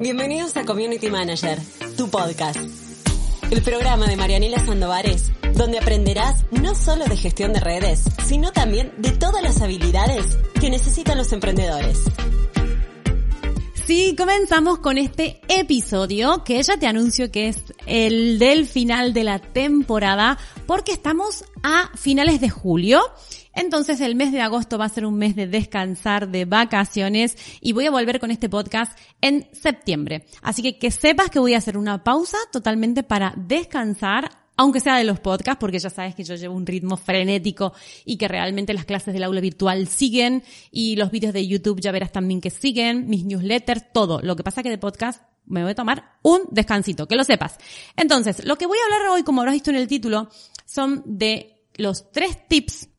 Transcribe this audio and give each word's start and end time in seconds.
Bienvenidos 0.00 0.56
a 0.56 0.64
Community 0.64 1.10
Manager, 1.10 1.58
tu 1.98 2.08
podcast. 2.08 2.58
El 3.50 3.60
programa 3.60 4.06
de 4.06 4.16
Marianela 4.16 4.64
Sandovares, 4.64 5.30
donde 5.52 5.78
aprenderás 5.78 6.42
no 6.52 6.74
solo 6.74 7.04
de 7.04 7.18
gestión 7.18 7.52
de 7.52 7.60
redes, 7.60 8.04
sino 8.24 8.50
también 8.50 8.94
de 8.96 9.10
todas 9.10 9.42
las 9.42 9.60
habilidades 9.60 10.38
que 10.58 10.70
necesitan 10.70 11.18
los 11.18 11.34
emprendedores. 11.34 11.98
Sí, 13.86 14.14
comenzamos 14.16 14.78
con 14.78 14.96
este 14.96 15.42
episodio 15.48 16.44
que 16.44 16.62
ya 16.62 16.78
te 16.78 16.86
anuncio 16.86 17.30
que 17.30 17.48
es 17.48 17.58
el 17.84 18.38
del 18.38 18.66
final 18.66 19.12
de 19.12 19.24
la 19.24 19.38
temporada 19.38 20.38
porque 20.66 20.92
estamos 20.92 21.44
a 21.62 21.90
finales 21.94 22.40
de 22.40 22.48
julio. 22.48 23.02
Entonces 23.60 24.00
el 24.00 24.14
mes 24.14 24.32
de 24.32 24.40
agosto 24.40 24.78
va 24.78 24.86
a 24.86 24.88
ser 24.88 25.04
un 25.04 25.18
mes 25.18 25.36
de 25.36 25.46
descansar, 25.46 26.30
de 26.30 26.46
vacaciones 26.46 27.36
y 27.60 27.74
voy 27.74 27.84
a 27.84 27.90
volver 27.90 28.18
con 28.18 28.30
este 28.30 28.48
podcast 28.48 28.98
en 29.20 29.50
septiembre. 29.52 30.24
Así 30.40 30.62
que 30.62 30.78
que 30.78 30.90
sepas 30.90 31.28
que 31.28 31.38
voy 31.38 31.52
a 31.52 31.58
hacer 31.58 31.76
una 31.76 32.02
pausa 32.02 32.38
totalmente 32.50 33.02
para 33.02 33.34
descansar 33.36 34.30
aunque 34.56 34.80
sea 34.80 34.96
de 34.96 35.04
los 35.04 35.20
podcasts, 35.20 35.60
porque 35.60 35.78
ya 35.78 35.90
sabes 35.90 36.14
que 36.14 36.24
yo 36.24 36.34
llevo 36.36 36.54
un 36.54 36.66
ritmo 36.66 36.96
frenético 36.96 37.74
y 38.04 38.16
que 38.16 38.28
realmente 38.28 38.72
las 38.74 38.86
clases 38.86 39.12
del 39.12 39.24
aula 39.24 39.40
virtual 39.40 39.88
siguen 39.88 40.42
y 40.70 40.96
los 40.96 41.10
vídeos 41.10 41.34
de 41.34 41.46
YouTube 41.46 41.80
ya 41.80 41.92
verás 41.92 42.12
también 42.12 42.40
que 42.40 42.50
siguen, 42.50 43.08
mis 43.08 43.24
newsletters, 43.24 43.92
todo. 43.92 44.20
Lo 44.22 44.36
que 44.36 44.42
pasa 44.42 44.62
que 44.62 44.70
de 44.70 44.76
podcast 44.78 45.22
me 45.46 45.62
voy 45.62 45.72
a 45.72 45.74
tomar 45.74 46.18
un 46.22 46.42
descansito, 46.50 47.06
que 47.08 47.16
lo 47.16 47.24
sepas. 47.24 47.56
Entonces, 47.96 48.44
lo 48.44 48.56
que 48.56 48.66
voy 48.66 48.78
a 48.78 48.84
hablar 48.84 49.10
hoy, 49.12 49.22
como 49.22 49.40
habrás 49.40 49.54
visto 49.54 49.70
en 49.70 49.76
el 49.76 49.88
título, 49.88 50.28
son 50.66 51.02
de 51.06 51.64
los 51.76 52.10
tres 52.12 52.46
tips 52.46 52.89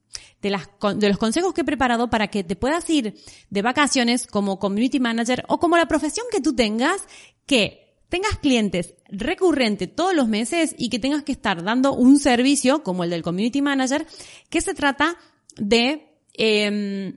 de, 0.41 0.49
las, 0.49 0.69
de 0.95 1.09
los 1.09 1.17
consejos 1.17 1.53
que 1.53 1.61
he 1.61 1.65
preparado 1.65 2.09
para 2.09 2.27
que 2.27 2.43
te 2.43 2.55
puedas 2.55 2.89
ir 2.89 3.15
de 3.49 3.61
vacaciones 3.61 4.27
como 4.27 4.59
community 4.59 4.99
manager 4.99 5.45
o 5.47 5.59
como 5.59 5.77
la 5.77 5.87
profesión 5.87 6.25
que 6.31 6.41
tú 6.41 6.55
tengas, 6.55 7.07
que 7.45 7.95
tengas 8.09 8.37
clientes 8.39 8.95
recurrentes 9.09 9.95
todos 9.95 10.13
los 10.13 10.27
meses 10.27 10.75
y 10.77 10.89
que 10.89 10.99
tengas 10.99 11.23
que 11.23 11.31
estar 11.31 11.63
dando 11.63 11.93
un 11.93 12.19
servicio 12.19 12.83
como 12.83 13.03
el 13.03 13.09
del 13.09 13.23
community 13.23 13.61
manager, 13.61 14.05
que 14.49 14.61
se 14.61 14.73
trata 14.73 15.15
de 15.57 16.17
eh, 16.33 17.13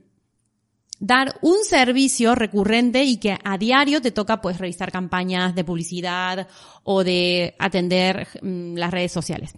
dar 0.99 1.37
un 1.41 1.57
servicio 1.63 2.35
recurrente 2.35 3.03
y 3.03 3.17
que 3.17 3.37
a 3.43 3.57
diario 3.57 4.01
te 4.01 4.11
toca 4.11 4.41
pues 4.41 4.57
revisar 4.57 4.91
campañas 4.91 5.53
de 5.55 5.63
publicidad 5.63 6.47
o 6.83 7.03
de 7.03 7.55
atender 7.59 8.27
mm, 8.41 8.75
las 8.75 8.91
redes 8.91 9.11
sociales. 9.11 9.53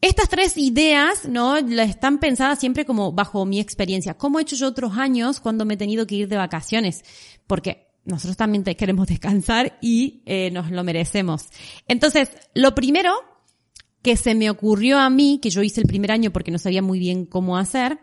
Estas 0.00 0.30
tres 0.30 0.56
ideas, 0.56 1.28
¿no? 1.28 1.56
Están 1.56 2.18
pensadas 2.18 2.58
siempre 2.58 2.86
como 2.86 3.12
bajo 3.12 3.44
mi 3.44 3.60
experiencia. 3.60 4.14
¿Cómo 4.14 4.38
he 4.38 4.42
hecho 4.42 4.56
yo 4.56 4.68
otros 4.68 4.96
años 4.96 5.40
cuando 5.40 5.66
me 5.66 5.74
he 5.74 5.76
tenido 5.76 6.06
que 6.06 6.14
ir 6.14 6.28
de 6.28 6.36
vacaciones? 6.36 7.04
Porque 7.46 7.88
nosotros 8.04 8.36
también 8.36 8.64
queremos 8.64 9.06
descansar 9.08 9.78
y 9.82 10.22
eh, 10.24 10.50
nos 10.52 10.70
lo 10.70 10.84
merecemos. 10.84 11.46
Entonces, 11.86 12.30
lo 12.54 12.74
primero 12.74 13.12
que 14.02 14.16
se 14.16 14.34
me 14.34 14.48
ocurrió 14.48 14.98
a 14.98 15.10
mí, 15.10 15.38
que 15.42 15.50
yo 15.50 15.62
hice 15.62 15.82
el 15.82 15.86
primer 15.86 16.12
año 16.12 16.30
porque 16.30 16.50
no 16.50 16.58
sabía 16.58 16.80
muy 16.80 16.98
bien 16.98 17.26
cómo 17.26 17.58
hacer, 17.58 17.98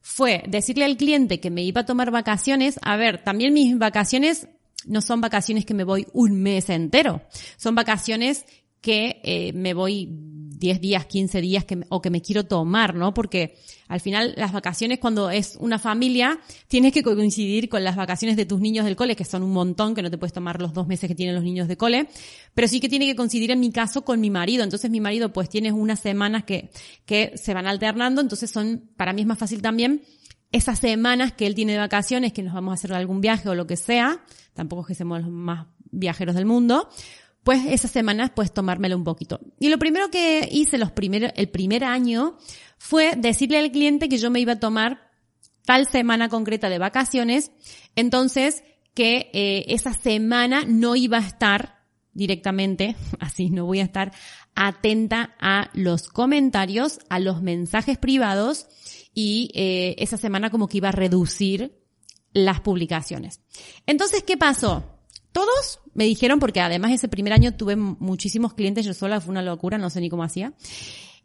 fue 0.00 0.42
decirle 0.48 0.86
al 0.86 0.96
cliente 0.96 1.38
que 1.38 1.50
me 1.50 1.62
iba 1.62 1.82
a 1.82 1.86
tomar 1.86 2.10
vacaciones. 2.10 2.80
A 2.82 2.96
ver, 2.96 3.22
también 3.22 3.52
mis 3.52 3.76
vacaciones 3.78 4.48
no 4.86 5.00
son 5.00 5.20
vacaciones 5.20 5.66
que 5.66 5.74
me 5.74 5.84
voy 5.84 6.06
un 6.14 6.42
mes 6.42 6.70
entero. 6.70 7.22
Son 7.56 7.74
vacaciones 7.74 8.46
que 8.80 9.20
eh, 9.22 9.52
me 9.52 9.74
voy 9.74 10.08
10 10.62 10.80
días, 10.80 11.06
15 11.06 11.40
días 11.40 11.64
que, 11.64 11.84
o 11.88 12.00
que 12.00 12.08
me 12.08 12.22
quiero 12.22 12.44
tomar, 12.44 12.94
¿no? 12.94 13.12
Porque 13.12 13.56
al 13.88 14.00
final 14.00 14.32
las 14.36 14.52
vacaciones 14.52 15.00
cuando 15.00 15.28
es 15.28 15.56
una 15.58 15.80
familia 15.80 16.38
tienes 16.68 16.92
que 16.92 17.02
coincidir 17.02 17.68
con 17.68 17.82
las 17.82 17.96
vacaciones 17.96 18.36
de 18.36 18.46
tus 18.46 18.60
niños 18.60 18.84
del 18.84 18.94
cole, 18.94 19.16
que 19.16 19.24
son 19.24 19.42
un 19.42 19.52
montón, 19.52 19.94
que 19.94 20.02
no 20.02 20.10
te 20.10 20.18
puedes 20.18 20.32
tomar 20.32 20.62
los 20.62 20.72
dos 20.72 20.86
meses 20.86 21.08
que 21.08 21.16
tienen 21.16 21.34
los 21.34 21.42
niños 21.42 21.66
de 21.66 21.76
cole, 21.76 22.08
pero 22.54 22.68
sí 22.68 22.78
que 22.78 22.88
tiene 22.88 23.06
que 23.06 23.16
coincidir 23.16 23.50
en 23.50 23.58
mi 23.58 23.72
caso 23.72 24.04
con 24.04 24.20
mi 24.20 24.30
marido. 24.30 24.62
Entonces 24.62 24.88
mi 24.88 25.00
marido 25.00 25.32
pues 25.32 25.48
tiene 25.48 25.72
unas 25.72 25.98
semanas 25.98 26.44
que, 26.44 26.70
que 27.06 27.32
se 27.34 27.54
van 27.54 27.66
alternando, 27.66 28.20
entonces 28.20 28.48
son, 28.48 28.88
para 28.96 29.12
mí 29.12 29.22
es 29.22 29.26
más 29.26 29.38
fácil 29.38 29.62
también 29.62 30.02
esas 30.52 30.78
semanas 30.78 31.32
que 31.32 31.46
él 31.46 31.56
tiene 31.56 31.72
de 31.72 31.78
vacaciones, 31.78 32.32
que 32.32 32.42
nos 32.42 32.54
vamos 32.54 32.70
a 32.70 32.74
hacer 32.74 32.92
algún 32.92 33.20
viaje 33.20 33.48
o 33.48 33.54
lo 33.56 33.66
que 33.66 33.76
sea, 33.76 34.22
tampoco 34.54 34.82
es 34.82 34.88
que 34.88 34.94
seamos 34.94 35.22
los 35.22 35.30
más 35.30 35.66
viajeros 35.90 36.34
del 36.34 36.46
mundo, 36.46 36.88
pues 37.44 37.64
esas 37.66 37.90
semanas 37.90 38.30
pues 38.34 38.52
tomármelo 38.52 38.96
un 38.96 39.04
poquito. 39.04 39.40
Y 39.58 39.68
lo 39.68 39.78
primero 39.78 40.10
que 40.10 40.48
hice 40.50 40.78
los 40.78 40.92
el 41.34 41.48
primer 41.48 41.84
año 41.84 42.36
fue 42.78 43.14
decirle 43.16 43.58
al 43.58 43.70
cliente 43.70 44.08
que 44.08 44.18
yo 44.18 44.30
me 44.30 44.40
iba 44.40 44.54
a 44.54 44.60
tomar 44.60 45.10
tal 45.64 45.86
semana 45.86 46.28
concreta 46.28 46.68
de 46.68 46.78
vacaciones, 46.78 47.52
entonces 47.96 48.64
que 48.94 49.30
eh, 49.32 49.64
esa 49.68 49.94
semana 49.94 50.64
no 50.66 50.96
iba 50.96 51.18
a 51.18 51.26
estar 51.26 51.82
directamente, 52.12 52.96
así 53.20 53.50
no 53.50 53.64
voy 53.64 53.80
a 53.80 53.84
estar 53.84 54.12
atenta 54.54 55.34
a 55.40 55.70
los 55.72 56.08
comentarios, 56.08 56.98
a 57.08 57.18
los 57.18 57.42
mensajes 57.42 57.98
privados 57.98 58.66
y 59.14 59.50
eh, 59.54 59.94
esa 59.98 60.16
semana 60.16 60.50
como 60.50 60.68
que 60.68 60.78
iba 60.78 60.90
a 60.90 60.92
reducir 60.92 61.80
las 62.32 62.60
publicaciones. 62.60 63.40
Entonces, 63.86 64.22
¿qué 64.22 64.36
pasó? 64.36 64.91
Todos 65.32 65.80
me 65.94 66.04
dijeron, 66.04 66.38
porque 66.38 66.60
además 66.60 66.92
ese 66.92 67.08
primer 67.08 67.32
año 67.32 67.54
tuve 67.54 67.76
muchísimos 67.76 68.54
clientes 68.54 68.84
yo 68.84 68.94
sola, 68.94 69.20
fue 69.20 69.32
una 69.32 69.42
locura, 69.42 69.78
no 69.78 69.90
sé 69.90 70.00
ni 70.00 70.10
cómo 70.10 70.22
hacía. 70.22 70.52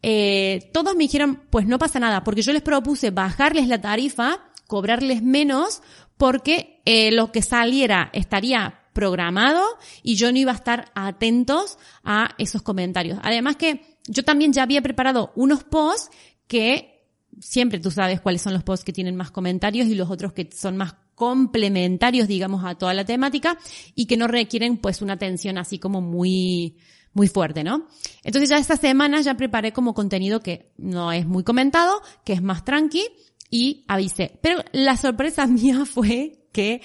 Eh, 0.02 0.70
todos 0.74 0.96
me 0.96 1.04
dijeron, 1.04 1.44
pues 1.50 1.68
no 1.68 1.78
pasa 1.78 2.00
nada, 2.00 2.24
porque 2.24 2.42
yo 2.42 2.54
les 2.54 2.62
propuse 2.62 3.12
bajarles 3.12 3.68
la 3.68 3.82
tarifa, 3.82 4.40
cobrarles 4.68 5.22
menos, 5.22 5.82
porque 6.18 6.82
eh, 6.86 7.12
lo 7.12 7.32
que 7.32 7.42
saliera 7.42 8.10
estaría 8.14 8.82
programado 8.94 9.64
y 10.02 10.16
yo 10.16 10.32
no 10.32 10.38
iba 10.40 10.52
a 10.52 10.56
estar 10.56 10.92
atentos 10.96 11.78
a 12.04 12.30
esos 12.38 12.62
comentarios. 12.62 13.20
Además 13.22 13.56
que 13.56 13.98
yo 14.08 14.24
también 14.24 14.54
ya 14.54 14.64
había 14.64 14.82
preparado 14.82 15.32
unos 15.36 15.64
posts 15.64 16.10
que 16.48 17.06
siempre 17.40 17.80
tú 17.80 17.92
sabes 17.92 18.22
cuáles 18.22 18.42
son 18.42 18.54
los 18.54 18.64
posts 18.64 18.84
que 18.84 18.94
tienen 18.94 19.16
más 19.16 19.32
comentarios 19.32 19.88
y 19.88 19.96
los 19.96 20.10
otros 20.10 20.34
que 20.34 20.50
son 20.52 20.78
más 20.78 20.96
complementarios, 21.18 22.28
digamos, 22.28 22.64
a 22.64 22.76
toda 22.76 22.94
la 22.94 23.04
temática 23.04 23.58
y 23.96 24.06
que 24.06 24.18
no 24.18 24.28
requieren 24.28 24.78
pues 24.78 25.02
una 25.02 25.14
atención 25.14 25.58
así 25.58 25.80
como 25.80 26.00
muy, 26.00 26.78
muy 27.14 27.28
fuerte, 27.28 27.64
¿no? 27.64 27.88
Entonces 28.24 28.50
ya 28.50 28.60
esta 28.60 28.78
semana 28.78 29.20
ya 29.22 29.34
preparé 29.34 29.74
como 29.74 29.96
contenido 29.96 30.42
que 30.42 30.72
no 30.78 31.12
es 31.12 31.26
muy 31.26 31.44
comentado, 31.44 32.04
que 32.24 32.34
es 32.34 32.44
más 32.44 32.64
tranqui 32.64 33.02
y 33.50 33.84
avisé. 33.88 34.38
Pero 34.44 34.64
la 34.74 34.96
sorpresa 34.96 35.48
mía 35.48 35.86
fue 35.86 36.48
que 36.52 36.84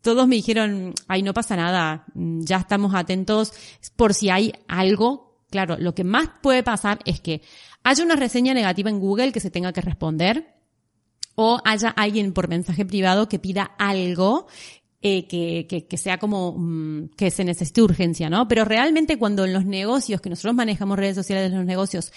todos 0.00 0.26
me 0.26 0.36
dijeron, 0.36 0.94
ay, 1.06 1.22
no 1.22 1.34
pasa 1.34 1.54
nada, 1.54 2.06
ya 2.14 2.56
estamos 2.56 2.94
atentos 2.94 3.52
por 3.96 4.14
si 4.14 4.30
hay 4.30 4.54
algo. 4.66 5.42
Claro, 5.50 5.76
lo 5.78 5.94
que 5.94 6.04
más 6.04 6.30
puede 6.42 6.62
pasar 6.62 7.00
es 7.04 7.20
que 7.20 7.42
haya 7.82 8.02
una 8.02 8.16
reseña 8.16 8.54
negativa 8.54 8.88
en 8.88 8.98
Google 8.98 9.30
que 9.30 9.40
se 9.40 9.50
tenga 9.50 9.74
que 9.74 9.82
responder 9.82 10.54
o 11.34 11.60
haya 11.64 11.88
alguien 11.90 12.32
por 12.32 12.48
mensaje 12.48 12.84
privado 12.84 13.28
que 13.28 13.38
pida 13.38 13.72
algo 13.78 14.46
eh, 15.02 15.26
que, 15.26 15.66
que, 15.68 15.86
que, 15.86 15.96
sea 15.98 16.18
como 16.18 16.54
mm, 16.56 17.10
que 17.16 17.30
se 17.30 17.44
necesite 17.44 17.82
urgencia, 17.82 18.30
¿no? 18.30 18.48
Pero 18.48 18.64
realmente 18.64 19.18
cuando 19.18 19.44
en 19.44 19.52
los 19.52 19.66
negocios, 19.66 20.20
que 20.20 20.30
nosotros 20.30 20.54
manejamos 20.54 20.98
redes 20.98 21.14
sociales 21.14 21.50
de 21.50 21.56
los 21.56 21.66
negocios, 21.66 22.10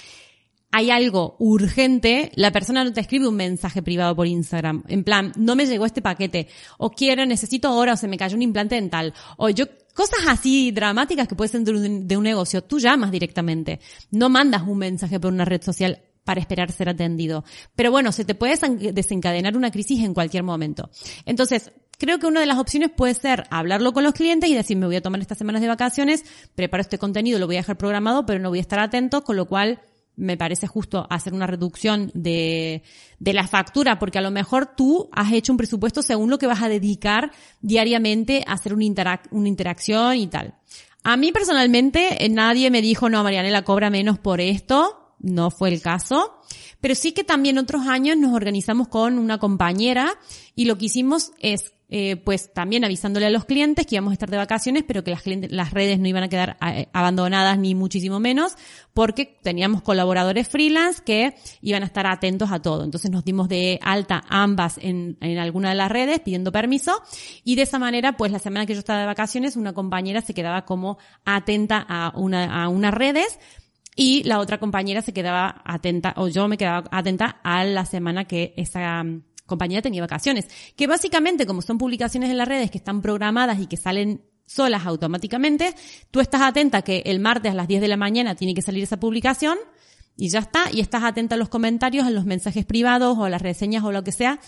hay 0.72 0.90
algo 0.90 1.36
urgente, 1.40 2.32
la 2.36 2.52
persona 2.52 2.84
no 2.84 2.94
te 2.94 3.02
escribe 3.02 3.28
un 3.28 3.36
mensaje 3.36 3.82
privado 3.82 4.16
por 4.16 4.28
Instagram, 4.28 4.84
en 4.88 5.04
plan, 5.04 5.32
no 5.36 5.56
me 5.56 5.66
llegó 5.66 5.86
este 5.86 6.02
paquete, 6.02 6.48
o 6.78 6.92
quiero, 6.92 7.26
necesito 7.26 7.68
ahora, 7.68 7.94
o 7.94 7.98
se 7.98 8.08
me 8.08 8.18
cayó 8.18 8.36
un 8.36 8.42
implante 8.42 8.76
dental, 8.76 9.14
o 9.38 9.50
yo, 9.50 9.66
cosas 9.94 10.20
así 10.28 10.72
dramáticas 10.72 11.28
que 11.28 11.36
pueden 11.36 11.52
ser 11.52 11.64
de 11.64 11.88
un, 11.88 12.08
de 12.08 12.18
un 12.18 12.24
negocio, 12.24 12.64
tú 12.64 12.80
llamas 12.80 13.12
directamente, 13.12 13.80
no 14.12 14.30
mandas 14.30 14.64
un 14.64 14.78
mensaje 14.78 15.20
por 15.20 15.32
una 15.32 15.46
red 15.46 15.62
social 15.62 16.02
para 16.28 16.42
esperar 16.42 16.74
ser 16.74 16.90
atendido. 16.90 17.46
Pero 17.78 17.90
bueno, 17.90 18.12
se 18.12 18.26
te 18.26 18.36
puede 18.36 18.60
desencadenar 18.92 19.56
una 19.56 19.72
crisis 19.72 20.04
en 20.04 20.14
cualquier 20.14 20.44
momento. 20.44 20.90
Entonces, 21.26 21.72
creo 21.98 22.20
que 22.20 22.28
una 22.28 22.42
de 22.42 22.46
las 22.46 22.58
opciones 22.58 22.92
puede 22.94 23.14
ser 23.14 23.46
hablarlo 23.50 23.94
con 23.94 24.04
los 24.04 24.12
clientes 24.12 24.50
y 24.50 24.54
decir, 24.54 24.76
me 24.76 24.88
voy 24.88 24.98
a 24.98 25.02
tomar 25.02 25.22
estas 25.22 25.38
semanas 25.38 25.62
de 25.62 25.70
vacaciones, 25.70 26.26
preparo 26.54 26.82
este 26.82 26.98
contenido, 26.98 27.40
lo 27.40 27.48
voy 27.48 27.56
a 27.56 27.60
dejar 27.60 27.78
programado, 27.78 28.26
pero 28.26 28.42
no 28.42 28.50
voy 28.50 28.58
a 28.58 28.62
estar 28.62 28.78
atento, 28.78 29.24
con 29.24 29.38
lo 29.38 29.46
cual 29.46 29.80
me 30.18 30.36
parece 30.36 30.68
justo 30.68 31.08
hacer 31.10 31.34
una 31.34 31.48
reducción 31.48 32.12
de, 32.14 32.84
la 33.22 33.48
factura, 33.48 33.98
porque 33.98 34.18
a 34.18 34.22
lo 34.22 34.32
mejor 34.32 34.76
tú 34.76 35.08
has 35.14 35.32
hecho 35.32 35.54
un 35.54 35.58
presupuesto 35.58 36.02
según 36.02 36.30
lo 36.30 36.40
que 36.40 36.48
vas 36.48 36.62
a 36.62 36.68
dedicar 36.68 37.32
diariamente 37.62 38.44
a 38.46 38.52
hacer 38.52 38.74
una, 38.74 39.22
una 39.32 39.48
interacción 39.48 40.18
y 40.18 40.28
tal. 40.28 40.56
A 41.06 41.16
mí 41.16 41.32
personalmente 41.32 42.26
eh, 42.26 42.28
nadie 42.28 42.70
me 42.70 42.82
dijo, 42.82 43.08
no, 43.08 43.24
Marianela 43.24 43.62
cobra 43.62 43.90
menos 43.90 44.20
por 44.20 44.42
esto, 44.42 45.07
no 45.20 45.52
fue 45.52 45.70
el 45.70 45.82
caso. 45.82 46.40
Pero 46.80 46.96
sí 46.96 47.12
que 47.12 47.24
también 47.24 47.58
otros 47.58 47.88
años 47.88 48.18
nos 48.18 48.34
organizamos 48.34 48.88
con 48.88 49.18
una 49.18 49.38
compañera 49.38 50.14
y 50.56 50.66
lo 50.66 50.78
que 50.78 50.86
hicimos 50.86 51.32
es 51.40 51.74
eh, 51.90 52.18
pues 52.18 52.52
también 52.52 52.84
avisándole 52.84 53.28
a 53.28 53.30
los 53.30 53.46
clientes 53.46 53.86
que 53.86 53.96
íbamos 53.96 54.12
a 54.12 54.14
estar 54.14 54.30
de 54.30 54.36
vacaciones, 54.36 54.84
pero 54.86 55.06
que 55.06 55.12
las, 55.12 55.22
las 55.26 55.72
redes 55.72 56.00
no 56.00 56.08
iban 56.08 56.24
a 56.24 56.28
quedar 56.28 56.58
eh, 56.62 56.90
abandonadas 56.92 57.58
ni 57.58 57.76
muchísimo 57.76 58.20
menos, 58.20 58.58
porque 58.94 59.38
teníamos 59.42 59.84
colaboradores 59.84 60.50
freelance 60.50 61.02
que 61.06 61.36
iban 61.62 61.84
a 61.84 61.86
estar 61.86 62.06
atentos 62.06 62.52
a 62.52 62.62
todo. 62.62 62.84
Entonces 62.84 63.10
nos 63.10 63.24
dimos 63.24 63.48
de 63.48 63.80
alta 63.82 64.22
ambas 64.28 64.78
en, 64.80 65.18
en 65.22 65.38
alguna 65.38 65.70
de 65.70 65.76
las 65.76 65.90
redes 65.90 66.20
pidiendo 66.20 66.52
permiso 66.52 67.02
y 67.46 67.56
de 67.56 67.62
esa 67.62 67.80
manera, 67.80 68.18
pues 68.18 68.34
la 68.34 68.40
semana 68.40 68.66
que 68.66 68.74
yo 68.74 68.80
estaba 68.80 69.00
de 69.00 69.06
vacaciones, 69.06 69.56
una 69.56 69.72
compañera 69.72 70.20
se 70.20 70.34
quedaba 70.34 70.66
como 70.66 70.98
atenta 71.24 71.86
a 71.88 72.12
una, 72.18 72.64
a 72.64 72.68
unas 72.68 72.94
redes 72.94 73.40
y 73.98 74.24
la 74.24 74.40
otra 74.40 74.60
compañera 74.60 75.02
se 75.02 75.12
quedaba 75.12 75.62
atenta, 75.66 76.14
o 76.18 76.28
yo 76.28 76.48
me 76.48 76.56
quedaba 76.56 76.88
atenta 76.92 77.42
a 77.44 77.66
la 77.66 77.84
semana 77.84 78.26
que 78.26 78.54
esa 78.56 79.04
compañía 79.48 79.82
tenía 79.82 80.02
vacaciones. 80.02 80.48
Que 80.76 80.86
básicamente, 80.86 81.48
como 81.48 81.64
son 81.64 81.80
publicaciones 81.80 82.30
en 82.30 82.38
las 82.38 82.48
redes 82.48 82.70
que 82.70 82.78
están 82.78 83.02
programadas 83.02 83.60
y 83.60 83.66
que 83.66 83.76
salen 83.76 84.22
solas 84.46 84.86
automáticamente, 84.86 85.74
tú 86.12 86.20
estás 86.20 86.42
atenta 86.44 86.84
que 86.84 87.02
el 87.08 87.20
martes 87.20 87.52
a 87.52 87.56
las 87.56 87.68
10 87.68 87.82
de 87.82 87.88
la 87.88 87.98
mañana 87.98 88.36
tiene 88.36 88.54
que 88.54 88.62
salir 88.62 88.84
esa 88.84 89.00
publicación 89.00 89.58
y 90.16 90.30
ya 90.30 90.40
está, 90.40 90.72
y 90.72 90.80
estás 90.80 91.04
atenta 91.04 91.34
a 91.34 91.38
los 91.40 91.50
comentarios, 91.50 92.06
a 92.06 92.12
los 92.12 92.26
mensajes 92.26 92.66
privados 92.66 93.18
o 93.18 93.26
a 93.26 93.30
las 93.32 93.42
reseñas 93.42 93.84
o 93.84 93.92
lo 93.92 94.04
que 94.04 94.12
sea. 94.12 94.40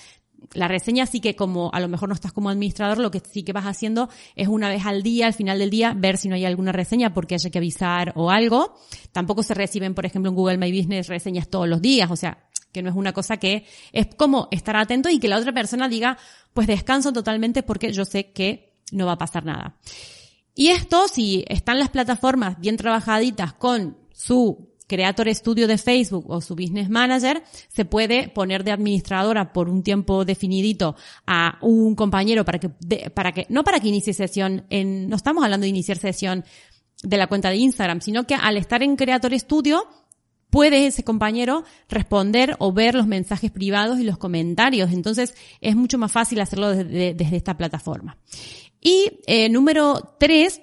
La 0.53 0.67
reseña 0.67 1.05
sí 1.05 1.19
que 1.19 1.35
como 1.35 1.69
a 1.73 1.79
lo 1.79 1.87
mejor 1.87 2.09
no 2.09 2.15
estás 2.15 2.31
como 2.31 2.49
administrador, 2.49 2.97
lo 2.97 3.11
que 3.11 3.19
sí 3.19 3.43
que 3.43 3.53
vas 3.53 3.65
haciendo 3.65 4.09
es 4.35 4.47
una 4.47 4.69
vez 4.69 4.85
al 4.85 5.03
día, 5.03 5.27
al 5.27 5.33
final 5.33 5.59
del 5.59 5.69
día, 5.69 5.93
ver 5.95 6.17
si 6.17 6.27
no 6.29 6.35
hay 6.35 6.45
alguna 6.45 6.71
reseña 6.71 7.13
porque 7.13 7.35
haya 7.35 7.49
que 7.49 7.57
avisar 7.57 8.13
o 8.15 8.31
algo. 8.31 8.75
Tampoco 9.11 9.43
se 9.43 9.53
reciben, 9.53 9.93
por 9.93 10.05
ejemplo, 10.05 10.29
en 10.29 10.35
Google 10.35 10.57
My 10.57 10.71
Business 10.71 11.07
reseñas 11.07 11.49
todos 11.49 11.67
los 11.67 11.81
días, 11.81 12.09
o 12.09 12.15
sea, 12.15 12.49
que 12.71 12.81
no 12.81 12.89
es 12.89 12.95
una 12.95 13.13
cosa 13.13 13.37
que 13.37 13.65
es 13.91 14.07
como 14.15 14.47
estar 14.51 14.75
atento 14.75 15.09
y 15.09 15.19
que 15.19 15.27
la 15.27 15.37
otra 15.37 15.53
persona 15.53 15.89
diga, 15.89 16.17
pues 16.53 16.67
descanso 16.67 17.13
totalmente 17.13 17.63
porque 17.63 17.91
yo 17.91 18.05
sé 18.05 18.31
que 18.31 18.73
no 18.91 19.05
va 19.05 19.13
a 19.13 19.17
pasar 19.17 19.45
nada. 19.45 19.77
Y 20.55 20.69
esto, 20.69 21.07
si 21.07 21.45
están 21.47 21.79
las 21.79 21.89
plataformas 21.89 22.59
bien 22.59 22.77
trabajaditas 22.77 23.53
con 23.53 23.97
su 24.11 24.68
Creator 24.89 25.33
Studio 25.33 25.67
de 25.67 25.77
Facebook 25.77 26.25
o 26.29 26.41
su 26.41 26.55
Business 26.55 26.89
Manager, 26.89 27.41
se 27.69 27.85
puede 27.85 28.27
poner 28.27 28.65
de 28.65 28.71
administradora 28.71 29.53
por 29.53 29.69
un 29.69 29.83
tiempo 29.83 30.25
definidito 30.25 30.95
a 31.25 31.57
un 31.61 31.95
compañero 31.95 32.43
para 32.43 32.59
que, 32.59 32.69
para 33.11 33.31
que, 33.31 33.45
no 33.49 33.63
para 33.63 33.79
que 33.79 33.87
inicie 33.87 34.13
sesión 34.13 34.65
en, 34.69 35.07
no 35.07 35.15
estamos 35.15 35.43
hablando 35.43 35.63
de 35.63 35.69
iniciar 35.69 35.97
sesión 35.97 36.43
de 37.03 37.17
la 37.17 37.27
cuenta 37.27 37.49
de 37.49 37.57
Instagram, 37.57 38.01
sino 38.01 38.25
que 38.25 38.35
al 38.35 38.57
estar 38.57 38.83
en 38.83 38.97
Creator 38.97 39.39
Studio, 39.39 39.87
puede 40.49 40.87
ese 40.87 41.03
compañero 41.03 41.63
responder 41.87 42.55
o 42.59 42.73
ver 42.73 42.95
los 42.95 43.07
mensajes 43.07 43.51
privados 43.51 43.99
y 43.99 44.03
los 44.03 44.17
comentarios. 44.17 44.91
Entonces 44.91 45.35
es 45.61 45.75
mucho 45.75 45.97
más 45.97 46.11
fácil 46.11 46.41
hacerlo 46.41 46.71
desde, 46.71 47.35
esta 47.35 47.55
plataforma. 47.55 48.17
Y 48.81 49.19
eh, 49.27 49.49
número 49.49 50.15
tres, 50.19 50.61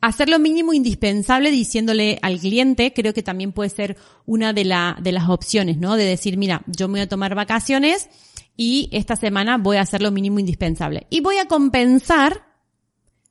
hacer 0.00 0.28
lo 0.28 0.38
mínimo 0.38 0.72
indispensable 0.72 1.50
diciéndole 1.50 2.18
al 2.22 2.38
cliente, 2.38 2.92
creo 2.92 3.12
que 3.12 3.22
también 3.22 3.52
puede 3.52 3.70
ser 3.70 3.96
una 4.26 4.52
de, 4.52 4.64
la, 4.64 4.96
de 5.00 5.12
las 5.12 5.28
opciones, 5.28 5.78
¿no? 5.78 5.96
De 5.96 6.04
decir, 6.04 6.36
mira, 6.36 6.62
yo 6.66 6.88
me 6.88 6.92
voy 6.92 7.00
a 7.00 7.08
tomar 7.08 7.34
vacaciones 7.34 8.08
y 8.56 8.88
esta 8.92 9.16
semana 9.16 9.58
voy 9.58 9.76
a 9.76 9.82
hacer 9.82 10.02
lo 10.02 10.10
mínimo 10.10 10.38
indispensable. 10.38 11.06
Y 11.10 11.20
voy 11.20 11.38
a 11.38 11.46
compensar 11.46 12.44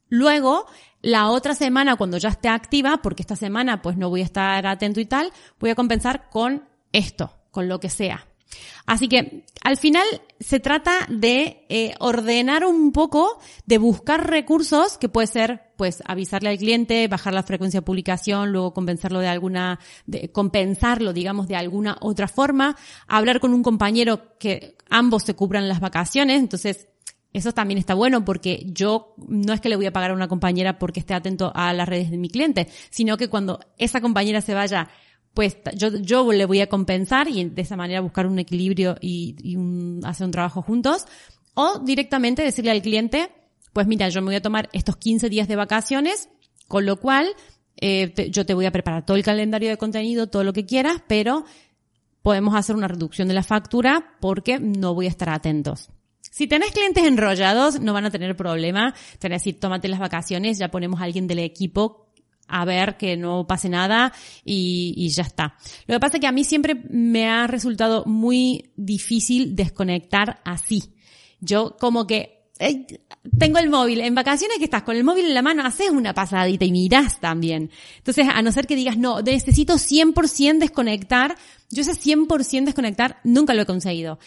luego 0.10 0.66
la 1.02 1.30
otra 1.30 1.56
semana, 1.56 1.96
cuando 1.96 2.18
ya 2.18 2.30
esté 2.30 2.50
activa, 2.50 3.02
porque 3.02 3.24
esta 3.24 3.36
semana 3.36 3.82
pues 3.82 3.98
no 3.98 4.10
voy 4.10 4.22
a 4.22 4.26
estar 4.26 4.66
atento 4.66 5.00
y 5.00 5.06
tal, 5.06 5.32
voy 5.60 5.70
a 5.70 5.76
compensar 5.76 6.30
con 6.30 6.68
esto, 6.92 7.32
con 7.52 7.68
lo 7.68 7.80
que 7.80 7.90
sea. 7.90 8.28
Así 8.86 9.08
que 9.08 9.44
al 9.64 9.78
final 9.78 10.06
se 10.40 10.60
trata 10.60 11.08
de 11.10 11.66
eh, 11.70 11.94
ordenar 12.00 12.66
un 12.66 12.92
poco, 12.92 13.40
de 13.66 13.78
buscar 13.78 14.30
recursos 14.30 14.98
que 14.98 15.10
puede 15.10 15.28
ser, 15.28 15.74
pues, 15.76 16.02
avisarle 16.06 16.50
al 16.50 16.58
cliente, 16.58 17.08
bajar 17.08 17.34
la 17.34 17.44
frecuencia 17.44 17.82
de 17.82 17.86
publicación, 17.86 18.52
luego 18.52 18.74
compensarlo 18.74 19.20
de 19.20 19.28
alguna, 19.28 19.80
de, 20.06 20.32
compensarlo, 20.32 21.12
digamos, 21.12 21.48
de 21.48 21.56
alguna 21.56 21.98
otra 22.02 22.28
forma, 22.28 22.78
hablar 23.08 23.40
con 23.40 23.54
un 23.54 23.64
compañero 23.64 24.38
que 24.38 24.76
ambos 24.90 25.24
se 25.24 25.36
cubran 25.36 25.68
las 25.68 25.80
vacaciones, 25.80 26.40
entonces 26.40 26.88
eso 27.34 27.54
también 27.54 27.78
está 27.78 27.94
bueno 27.94 28.24
porque 28.26 28.64
yo 28.68 29.14
no 29.28 29.54
es 29.54 29.62
que 29.62 29.70
le 29.70 29.76
voy 29.76 29.86
a 29.86 29.94
pagar 29.94 30.12
a 30.12 30.14
una 30.16 30.28
compañera 30.28 30.80
porque 30.80 31.00
esté 31.00 31.14
atento 31.14 31.52
a 31.54 31.74
las 31.74 31.88
redes 31.88 32.10
de 32.10 32.18
mi 32.18 32.30
cliente, 32.30 32.68
sino 32.90 33.18
que 33.18 33.28
cuando 33.28 33.60
esa 33.78 34.02
compañera 34.02 34.42
se 34.42 34.54
vaya, 34.54 34.90
pues 35.38 35.56
yo, 35.76 35.96
yo 35.98 36.32
le 36.34 36.48
voy 36.48 36.62
a 36.62 36.68
compensar 36.68 37.28
y 37.28 37.44
de 37.44 37.62
esa 37.62 37.76
manera 37.76 38.02
buscar 38.02 38.26
un 38.26 38.40
equilibrio 38.40 38.96
y, 39.00 39.56
un, 39.56 40.02
hacer 40.04 40.26
un 40.26 40.32
trabajo 40.32 40.64
juntos. 40.64 41.06
O 41.54 41.78
directamente 41.78 42.42
decirle 42.42 42.72
al 42.72 42.82
cliente, 42.82 43.30
pues 43.72 43.86
mira, 43.86 44.10
yo 44.10 44.20
me 44.24 44.30
voy 44.30 44.36
a 44.38 44.42
tomar 44.42 44.68
estos 44.74 44.98
15 44.98 45.30
días 45.30 45.48
de 45.48 45.56
vacaciones, 45.56 46.30
con 46.68 46.88
lo 46.88 47.00
cual 47.00 47.28
eh, 47.80 48.32
yo 48.32 48.48
te 48.48 48.56
voy 48.56 48.66
a 48.66 48.72
preparar 48.72 49.06
todo 49.06 49.16
el 49.16 49.22
calendario 49.22 49.70
de 49.70 49.78
contenido, 49.78 50.26
todo 50.26 50.44
lo 50.44 50.54
que 50.54 50.66
quieras, 50.66 51.04
pero 51.08 51.46
podemos 52.24 52.56
hacer 52.56 52.76
una 52.76 52.88
reducción 52.88 53.28
de 53.28 53.36
la 53.36 53.44
factura 53.44 54.16
porque 54.20 54.58
no 54.58 54.96
voy 54.96 55.06
a 55.06 55.10
estar 55.10 55.30
atentos. 55.30 55.92
Si 56.20 56.48
tenés 56.48 56.72
clientes 56.72 57.04
enrollados, 57.04 57.80
no 57.80 57.94
van 57.94 58.06
a 58.06 58.10
tener 58.10 58.36
problema. 58.36 58.96
Te 59.20 59.30
decir, 59.30 59.60
tómate 59.60 59.88
las 59.88 60.00
vacaciones, 60.00 60.58
ya 60.58 60.72
ponemos 60.72 61.00
a 61.00 61.04
alguien 61.04 61.28
del 61.28 61.38
equipo 61.38 62.07
a 62.48 62.66
ver 62.66 62.98
que 62.98 63.18
no 63.18 63.46
pase 63.48 63.70
nada 63.70 64.14
y, 64.44 65.10
ya 65.10 65.24
está. 65.24 65.56
Lo 65.86 65.96
que 65.96 66.00
pasa 66.00 66.18
es 66.18 66.22
que 66.22 66.28
a 66.28 66.32
mí 66.32 66.44
siempre 66.44 66.76
me 66.90 67.28
ha 67.28 67.48
resultado 67.48 68.04
muy 68.06 68.72
difícil 68.76 69.56
desconectar 69.56 70.40
así. 70.46 70.84
Yo 71.40 71.78
como 71.80 72.08
que 72.08 72.38
tengo 73.38 73.60
el 73.60 73.70
móvil, 73.70 74.02
en 74.02 74.16
vacaciones 74.16 74.58
que 74.58 74.64
estás 74.64 74.84
con 74.84 74.96
el 74.96 75.04
móvil 75.04 75.26
en 75.26 75.34
la 75.34 75.42
mano, 75.44 75.64
haces 75.64 75.92
una 75.92 76.14
pasadita 76.14 76.66
y 76.66 76.72
mirás 76.72 77.20
también. 77.20 77.70
Entonces, 77.98 78.28
a 78.34 78.42
no 78.42 78.52
ser 78.52 78.66
que 78.66 78.76
digas, 78.76 78.98
no, 78.98 79.22
necesito 79.22 79.76
100% 79.76 80.58
desconectar, 80.58 81.38
yo 81.70 81.82
ese 81.82 81.92
100% 81.94 82.66
desconectar 82.66 83.20
nunca 83.24 83.54
lo 83.54 83.62
he 83.62 83.66
conseguido 83.66 84.18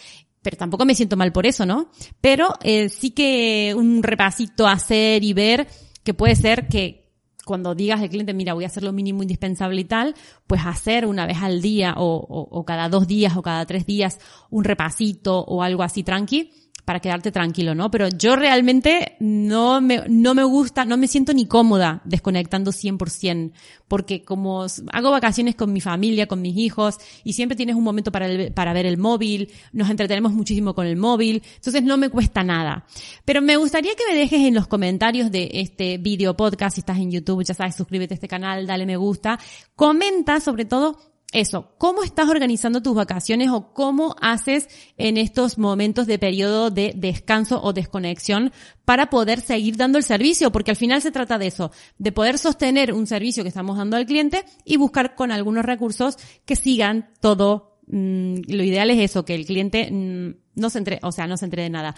pero 0.41 0.57
tampoco 0.57 0.85
me 0.85 0.95
siento 0.95 1.17
mal 1.17 1.31
por 1.31 1.45
eso, 1.45 1.65
¿no? 1.65 1.91
Pero 2.19 2.53
eh, 2.63 2.89
sí 2.89 3.11
que 3.11 3.73
un 3.75 4.01
repasito 4.01 4.67
hacer 4.67 5.23
y 5.23 5.33
ver 5.33 5.67
que 6.03 6.13
puede 6.13 6.35
ser 6.35 6.67
que 6.67 7.00
cuando 7.45 7.75
digas 7.75 8.01
al 8.01 8.09
cliente, 8.09 8.33
mira, 8.33 8.53
voy 8.53 8.63
a 8.63 8.67
hacer 8.67 8.83
lo 8.83 8.93
mínimo 8.93 9.21
indispensable 9.21 9.81
y 9.81 9.85
tal, 9.85 10.15
pues 10.47 10.61
hacer 10.65 11.05
una 11.05 11.25
vez 11.25 11.37
al 11.41 11.61
día 11.61 11.95
o, 11.97 12.17
o, 12.17 12.47
o 12.59 12.65
cada 12.65 12.89
dos 12.89 13.07
días 13.07 13.35
o 13.35 13.41
cada 13.41 13.65
tres 13.65 13.85
días 13.85 14.19
un 14.49 14.63
repasito 14.63 15.39
o 15.39 15.63
algo 15.63 15.83
así 15.83 16.03
tranqui, 16.03 16.51
para 16.91 16.99
quedarte 16.99 17.31
tranquilo, 17.31 17.73
¿no? 17.73 17.89
Pero 17.89 18.09
yo 18.09 18.35
realmente 18.35 19.15
no 19.21 19.79
me, 19.79 20.03
no 20.09 20.35
me 20.35 20.43
gusta, 20.43 20.83
no 20.83 20.97
me 20.97 21.07
siento 21.07 21.33
ni 21.33 21.45
cómoda 21.45 22.01
desconectando 22.03 22.71
100%, 22.71 23.53
porque 23.87 24.25
como 24.25 24.65
hago 24.91 25.09
vacaciones 25.09 25.55
con 25.55 25.71
mi 25.71 25.79
familia, 25.79 26.27
con 26.27 26.41
mis 26.41 26.57
hijos, 26.57 26.97
y 27.23 27.31
siempre 27.31 27.55
tienes 27.55 27.77
un 27.77 27.85
momento 27.85 28.11
para, 28.11 28.27
para 28.53 28.73
ver 28.73 28.85
el 28.85 28.97
móvil, 28.97 29.49
nos 29.71 29.89
entretenemos 29.89 30.33
muchísimo 30.33 30.75
con 30.75 30.85
el 30.85 30.97
móvil, 30.97 31.41
entonces 31.55 31.81
no 31.81 31.95
me 31.95 32.09
cuesta 32.09 32.43
nada. 32.43 32.85
Pero 33.23 33.41
me 33.41 33.55
gustaría 33.55 33.95
que 33.95 34.03
me 34.11 34.19
dejes 34.19 34.41
en 34.41 34.53
los 34.53 34.67
comentarios 34.67 35.31
de 35.31 35.49
este 35.53 35.97
video 35.97 36.35
podcast, 36.35 36.75
si 36.75 36.81
estás 36.81 36.97
en 36.97 37.09
YouTube, 37.09 37.45
ya 37.45 37.53
sabes, 37.53 37.73
suscríbete 37.73 38.15
a 38.15 38.15
este 38.15 38.27
canal, 38.27 38.67
dale 38.67 38.85
me 38.85 38.97
gusta, 38.97 39.39
comenta 39.77 40.41
sobre 40.41 40.65
todo 40.65 41.10
eso, 41.31 41.73
cómo 41.77 42.03
estás 42.03 42.29
organizando 42.29 42.81
tus 42.81 42.93
vacaciones 42.93 43.49
o 43.49 43.73
cómo 43.73 44.15
haces 44.19 44.67
en 44.97 45.17
estos 45.17 45.57
momentos 45.57 46.05
de 46.05 46.19
periodo 46.19 46.71
de 46.71 46.93
descanso 46.95 47.61
o 47.63 47.71
desconexión 47.71 48.51
para 48.83 49.09
poder 49.09 49.39
seguir 49.39 49.77
dando 49.77 49.97
el 49.97 50.03
servicio, 50.03 50.51
porque 50.51 50.71
al 50.71 50.77
final 50.77 51.01
se 51.01 51.11
trata 51.11 51.37
de 51.37 51.47
eso, 51.47 51.71
de 51.97 52.11
poder 52.11 52.37
sostener 52.37 52.93
un 52.93 53.07
servicio 53.07 53.43
que 53.43 53.49
estamos 53.49 53.77
dando 53.77 53.95
al 53.95 54.05
cliente 54.05 54.43
y 54.65 54.75
buscar 54.75 55.15
con 55.15 55.31
algunos 55.31 55.63
recursos 55.63 56.17
que 56.45 56.57
sigan 56.57 57.09
todo. 57.21 57.79
Mm, 57.87 58.41
lo 58.47 58.63
ideal 58.63 58.89
es 58.89 58.99
eso, 58.99 59.23
que 59.23 59.35
el 59.35 59.45
cliente 59.45 59.89
mm, 59.89 60.35
no 60.55 60.69
se 60.69 60.79
entre, 60.79 60.99
o 61.01 61.13
sea, 61.13 61.27
no 61.27 61.37
se 61.37 61.45
entre 61.45 61.63
de 61.63 61.69
nada. 61.69 61.95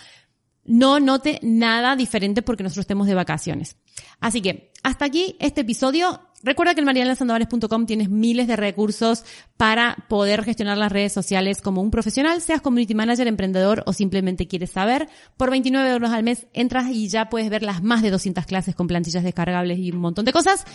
No 0.66 1.00
note 1.00 1.40
nada 1.42 1.96
diferente 1.96 2.42
porque 2.44 2.63
nosotros 2.63 2.84
estemos 2.84 3.08
de 3.08 3.16
vacaciones. 3.16 3.78
Así 4.20 4.42
que, 4.42 4.72
hasta 4.84 5.06
aquí 5.06 5.36
este 5.40 5.62
episodio 5.62 6.22
Recuerda 6.44 6.74
que 6.74 6.82
en 6.82 6.86
marianasandovares.com 6.86 7.86
tienes 7.86 8.10
miles 8.10 8.48
de 8.48 8.58
recursos 8.58 9.24
para 9.56 10.06
poder 10.10 10.44
gestionar 10.44 10.78
las 10.78 10.92
redes 10.92 11.14
sociales 11.14 11.62
como 11.62 11.82
un 11.82 11.90
profesional, 11.90 12.42
seas 12.42 12.62
community 12.62 12.94
manager, 12.94 13.28
emprendedor 13.28 13.84
o 13.86 13.94
simplemente 13.94 14.48
quieres 14.48 14.72
saber. 14.72 15.08
Por 15.38 15.50
29 15.52 15.90
euros 15.90 16.12
al 16.12 16.24
mes 16.24 16.48
entras 16.54 16.90
y 16.90 17.08
ya 17.08 17.30
puedes 17.30 17.50
ver 17.50 17.64
las 17.64 17.82
más 17.82 18.02
de 18.02 18.12
200 18.12 18.46
clases 18.46 18.76
con 18.76 18.88
plantillas 18.88 19.24
descargables 19.24 19.80
y 19.80 19.92
un 19.92 20.00
montón 20.00 20.26
de 20.26 20.34
cosas. 20.34 20.66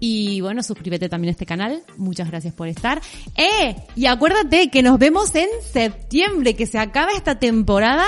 Y 0.00 0.40
bueno, 0.40 0.62
suscríbete 0.62 1.08
también 1.08 1.28
a 1.28 1.32
este 1.32 1.46
canal. 1.46 1.82
Muchas 1.98 2.28
gracias 2.28 2.54
por 2.54 2.68
estar. 2.68 3.02
¡Eh! 3.36 3.76
Y 3.96 4.06
acuérdate 4.06 4.70
que 4.70 4.82
nos 4.82 4.98
vemos 4.98 5.34
en 5.34 5.48
septiembre, 5.70 6.54
que 6.54 6.66
se 6.66 6.78
acaba 6.78 7.12
esta 7.12 7.38
temporada 7.38 8.06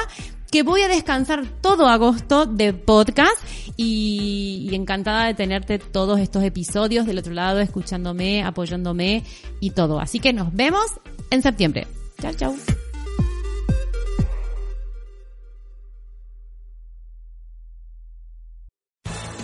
que 0.50 0.62
voy 0.62 0.82
a 0.82 0.88
descansar 0.88 1.46
todo 1.60 1.86
agosto 1.86 2.46
de 2.46 2.72
podcast 2.72 3.36
y, 3.76 4.68
encantada 4.72 5.26
de 5.26 5.34
tenerte 5.34 5.78
todos 5.78 6.20
estos 6.20 6.42
episodios 6.42 7.06
del 7.06 7.18
otro 7.18 7.32
lado, 7.32 7.60
escuchándome, 7.60 8.42
apoyándome 8.42 9.24
y 9.60 9.70
todo. 9.70 10.00
Así 10.00 10.20
que 10.20 10.32
nos 10.32 10.52
vemos 10.52 10.84
en 11.30 11.42
septiembre. 11.42 11.86
Chao, 12.20 12.32
chao. 12.34 12.79